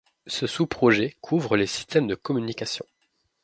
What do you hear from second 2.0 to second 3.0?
de communication.